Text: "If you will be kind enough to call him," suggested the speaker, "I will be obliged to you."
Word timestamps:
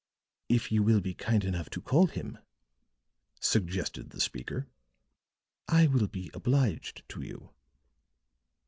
"If 0.49 0.71
you 0.71 0.81
will 0.81 0.99
be 0.99 1.13
kind 1.13 1.43
enough 1.45 1.69
to 1.69 1.79
call 1.79 2.07
him," 2.07 2.39
suggested 3.39 4.09
the 4.09 4.19
speaker, 4.19 4.67
"I 5.67 5.85
will 5.85 6.07
be 6.07 6.31
obliged 6.33 7.07
to 7.09 7.21
you." 7.21 7.51